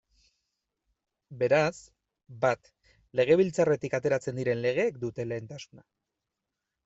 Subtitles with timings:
[1.41, 1.73] Beraz,
[2.45, 2.71] bat,
[3.19, 5.85] Legebiltzarretik ateratzen diren legeek dute lehentasuna.